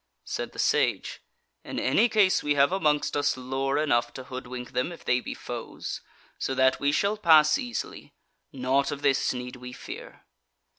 Said 0.25 0.51
the 0.51 0.57
Sage: 0.57 1.21
"In 1.63 1.79
any 1.79 2.09
case 2.09 2.41
we 2.41 2.55
have 2.55 2.71
amongst 2.71 3.15
us 3.15 3.37
lore 3.37 3.77
enough 3.77 4.11
to 4.13 4.23
hoodwink 4.23 4.71
them 4.71 4.91
if 4.91 5.05
they 5.05 5.19
be 5.19 5.35
foes; 5.35 6.01
so 6.39 6.55
that 6.55 6.79
we 6.79 6.91
shall 6.91 7.17
pass 7.17 7.55
easily. 7.59 8.15
Naught 8.51 8.89
of 8.89 9.03
this 9.03 9.31
need 9.31 9.57
we 9.57 9.73
fear." 9.73 10.25